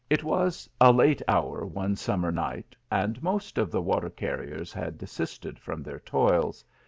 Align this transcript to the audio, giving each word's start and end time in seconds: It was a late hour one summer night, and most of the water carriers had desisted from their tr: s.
It 0.09 0.23
was 0.23 0.67
a 0.81 0.91
late 0.91 1.21
hour 1.27 1.63
one 1.63 1.95
summer 1.95 2.31
night, 2.31 2.75
and 2.89 3.21
most 3.21 3.59
of 3.59 3.69
the 3.69 3.83
water 3.83 4.09
carriers 4.09 4.73
had 4.73 4.97
desisted 4.97 5.59
from 5.59 5.83
their 5.83 5.99
tr: 5.99 6.33
s. 6.33 6.63